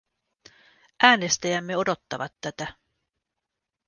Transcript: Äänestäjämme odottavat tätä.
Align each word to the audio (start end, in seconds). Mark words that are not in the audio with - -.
Äänestäjämme 1.03 1.75
odottavat 1.77 2.33
tätä. 2.41 2.73